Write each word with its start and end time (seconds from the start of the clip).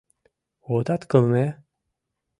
Отат 0.73 1.01
кылме? 1.09 1.45